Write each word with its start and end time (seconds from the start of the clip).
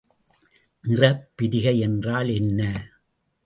நிறப்பிரிகை 0.83 1.79
என்றால் 1.79 2.29
என்ன? 2.29 2.61